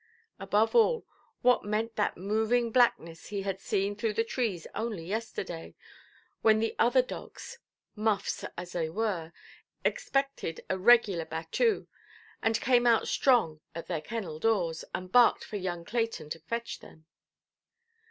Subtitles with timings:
[0.39, 1.05] Above all,
[1.43, 5.75] what meant that moving blackness he had seen through the trees only yesterday,
[6.41, 7.59] when the other dogs
[7.95, 9.31] (muffs as they were)
[9.85, 11.85] expected a regular battue,
[12.41, 16.79] and came out strong at their kennel doors, and barked for young Clayton to fetch
[16.79, 17.05] them?